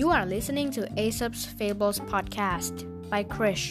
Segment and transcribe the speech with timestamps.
[0.00, 2.74] You are listening to Aesop's Fables podcast
[3.10, 3.66] by Krish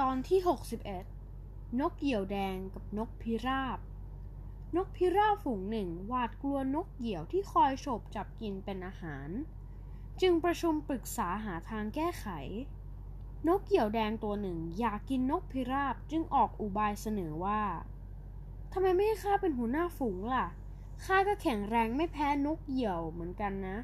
[0.00, 0.40] ตอนที่
[1.08, 3.78] 61 นกเหยี่ยวแดงกับนกพิราบ
[4.76, 9.28] นกพิราบฝูงหนึ่งหวาดกลัวนกเหยี่ยวที่คอยฉบจับกินเป็นอาหาร
[10.20, 12.26] จึงประชุมปรึกษาหาทางแก้ไข
[13.48, 17.62] นกเหยี่ยวแดงตัวหนึ่งอยากกินนกพิราบจึงออกอุบายเสนอว่า
[18.72, 20.46] ทำไมไม่ให้ข้าเป็นหัวหน้าฝูงล่ะ
[21.04, 23.76] ข้าก็แข็งแรงไม่แพ้นกเหยี่ยวเหมือนกันนะ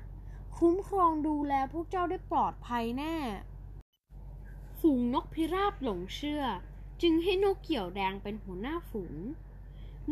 [0.57, 3.17] คุ้มครองดูแลพวกเจ้าได้ปลอดภัยแน่
[4.81, 6.45] ฝูงนกพิราบหลงเชื่อ
[7.03, 9.17] จึงให้นกเหยี่ยวแดงเป็นหัวหน้าฝูง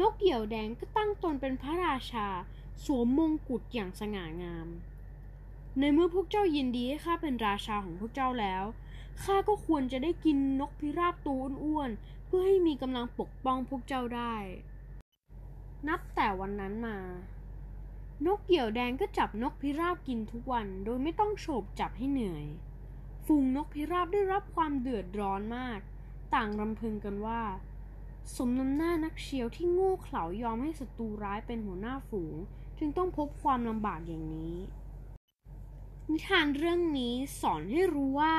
[0.00, 2.28] นกเหยี่ยวแดงก็ตั้งตนเป็นพระราชา
[2.84, 4.68] สวมมงกุฎอย่างสง่างาม
[5.78, 8.64] ในเมื่อพวกเจ้ายินดีให้ข้าเป็นราชาของพวกเจ้าแล้ว
[9.24, 14.36] ข้าก็ควรจะได้กินนกพิราบตัวอ้วนๆเพื่อให้มีกำลังปกป้องพวกเจ้าได้
[15.88, 16.98] นับแต่วันนั้นมา
[18.26, 22.46] นกเหยี่ยวแดงก็จับนกพิราบกินทุกวันโดยไม่ต้องโฉบจับให้เหนื่อย
[23.24, 25.80] ฝูงนกพิราบได้รับความเดือดร้อนมาก
[26.34, 27.42] ต่างรำพึงกันว่า
[28.36, 32.34] สมน้ำหน้านักเชียวที่โง่เขลายอมให้ศัตรูร้ายเป็นหัวหน้าฝูง
[32.78, 34.56] จึงต้องพบความลำบากอย่างนี้
[36.08, 38.36] นิทานเรื่องนี้สอนให้รู้ว่า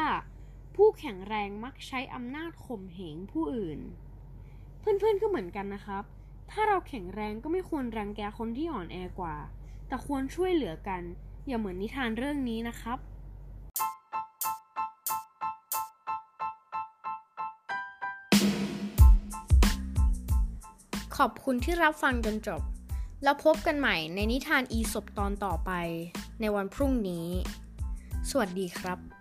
[0.75, 3.80] ผู้แข็งแรงมักใช้อำนาจข่มเหงผู้อื่น
[4.80, 6.03] เพื่อนๆก็เหมือนกันนะครับ
[6.52, 9.36] ถ้าเราแข็งแรงก็ไม่ควรรังแกคนที่อ่อนแอกว่า
[9.88, 11.02] แต่ควรช่วยเหลือกัน
[11.47, 13.00] อย่าเหมือนนิทานเรื่องนี้นะครับ
[21.17, 22.62] ขอบคุณที่รับฟังจนจบ
[23.23, 25.72] แล้วพบกันใหม่ในนิทานอีสบตอนต่อไป
[26.42, 27.28] ในวันพรุ่งนี้
[28.30, 29.20] สวัสดีครับ